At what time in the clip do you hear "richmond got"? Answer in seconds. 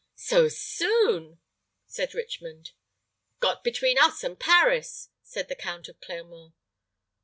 2.15-3.63